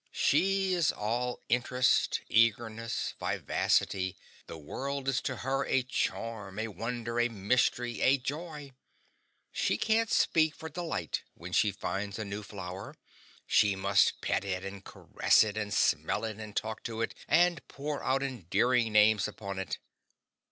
[0.13, 7.19] She is all interest, eagerness, vivacity, the world is to her a charm, a wonder,
[7.19, 8.71] a mystery, a joy;
[9.51, 12.95] she can't speak for delight when she finds a new flower,
[13.45, 17.61] she must pet it and caress it and smell it and talk to it, and
[17.67, 19.77] pour out endearing names upon it.